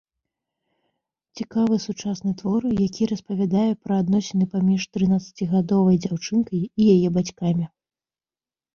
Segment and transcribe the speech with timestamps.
[1.41, 7.65] Цікавы сучасны твор, які распавядае пра адносіны паміж трынаццацігадовай дзяўчынкай і яе бацькамі.